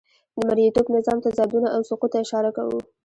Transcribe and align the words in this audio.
د 0.35 0.37
مرئیتوب 0.49 0.85
نظام 0.95 1.17
تضادونه 1.25 1.67
او 1.75 1.81
سقوط 1.89 2.09
ته 2.13 2.17
اشاره 2.25 2.51
کوو. 2.57 2.79